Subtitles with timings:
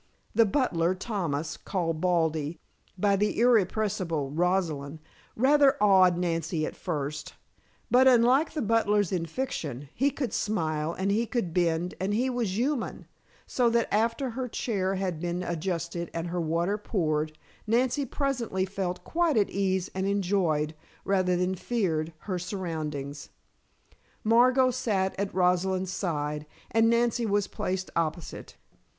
[0.33, 2.59] The butler, Thomas, called Baldy,
[2.97, 4.97] by the irrepressible Rosalind,
[5.35, 7.35] rather awed Nancy at first,
[7.91, 12.31] but, unlike the butlers in fiction, he could smile, and he could bend and he
[12.31, 13.05] was human,
[13.45, 17.37] so that after her chair had been adjusted and her water poured,
[17.67, 20.73] Nancy presently felt quite at ease and enjoyed,
[21.05, 23.29] rather than feared, her surroundings.
[24.23, 28.55] Margot sat at Rosalind's side and Nancy was placed opposite.